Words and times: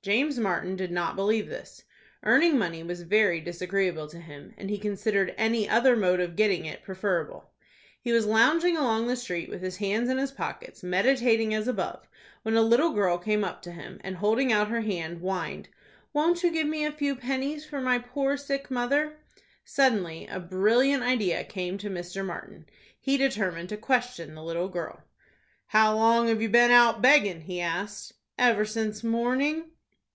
James 0.00 0.38
Martin 0.38 0.74
did 0.74 0.90
not 0.90 1.16
believe 1.16 1.48
this. 1.48 1.82
Earning 2.22 2.56
money 2.56 2.82
was 2.82 3.02
very 3.02 3.40
disagreeable 3.42 4.06
to 4.08 4.20
him, 4.20 4.54
and 4.56 4.70
he 4.70 4.78
considered 4.78 5.34
any 5.36 5.68
other 5.68 5.94
mode 5.96 6.18
of 6.18 6.36
getting 6.36 6.64
it 6.64 6.82
preferable. 6.82 7.50
He 8.00 8.12
was 8.12 8.24
lounging 8.24 8.74
along 8.74 9.06
the 9.08 9.16
street, 9.16 9.50
with 9.50 9.60
his 9.60 9.78
hands 9.78 10.08
in 10.08 10.16
his 10.16 10.30
pockets, 10.30 10.82
meditating 10.82 11.52
as 11.52 11.68
above, 11.68 12.08
when 12.42 12.56
a 12.56 12.62
little 12.62 12.92
girl 12.92 13.18
came 13.18 13.44
up 13.44 13.60
to 13.62 13.72
him, 13.72 14.00
and, 14.02 14.16
holding 14.16 14.50
out 14.50 14.68
her 14.68 14.80
hand, 14.80 15.18
whined 15.18 15.66
out, 15.68 15.74
"Won't 16.14 16.42
you 16.42 16.52
give 16.52 16.68
me 16.68 16.86
a 16.86 16.92
few 16.92 17.14
pennies 17.14 17.66
for 17.66 17.80
my 17.80 17.98
poor 17.98 18.38
sick 18.38 18.70
mother?" 18.70 19.18
Suddenly 19.64 20.26
a 20.28 20.40
brilliant 20.40 21.02
idea 21.02 21.44
came 21.44 21.76
to 21.76 21.90
Mr. 21.90 22.24
Martin. 22.24 22.64
He 22.98 23.18
determined 23.18 23.68
to 23.70 23.76
question 23.76 24.34
the 24.34 24.44
little 24.44 24.68
girl. 24.68 25.02
"How 25.66 25.94
long 25.94 26.28
have 26.28 26.40
you 26.40 26.48
been 26.48 26.70
out 26.70 27.02
beggin'?" 27.02 27.42
he 27.42 27.60
asked. 27.60 28.14
"Ever 28.38 28.64
since 28.64 29.04
morning." 29.04 29.72